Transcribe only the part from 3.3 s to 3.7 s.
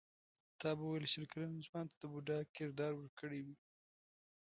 وي.